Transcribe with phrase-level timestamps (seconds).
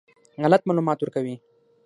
[0.43, 1.35] غلط معلومات ورکوي.